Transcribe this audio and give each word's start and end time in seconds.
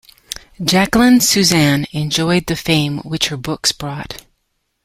Jacqueline 0.63 1.19
Susann 1.21 1.85
enjoyed 1.93 2.47
the 2.47 2.55
fame 2.55 2.97
which 3.01 3.27
her 3.27 3.37
books 3.37 3.71
brought. 3.71 4.25